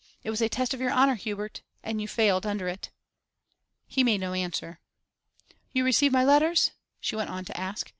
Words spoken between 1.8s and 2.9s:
and you failed under it.'